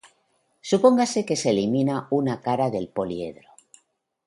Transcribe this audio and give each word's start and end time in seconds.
Supóngase 0.69 1.19
que 1.27 1.39
se 1.41 1.47
elimina 1.53 1.95
una 2.19 2.35
cara 2.45 2.67
del 2.71 2.87
poliedro. 2.97 3.49